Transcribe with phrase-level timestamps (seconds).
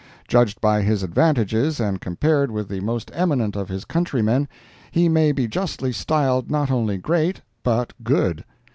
[0.27, 4.47] Judged by his advantages and compared with the most eminent of his countrymen
[4.89, 8.43] he may be justly styled not only great, but good.